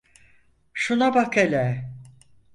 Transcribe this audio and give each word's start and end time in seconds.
Şuna 0.73 1.13
bak 1.15 1.35
hele! 1.37 1.91